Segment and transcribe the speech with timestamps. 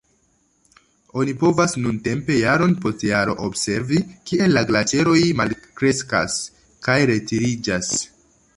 [1.23, 6.41] Oni povas nuntempe jaron post jaro observi, kiel la glaĉeroj malkreskas
[6.89, 7.97] kaj retiriĝas.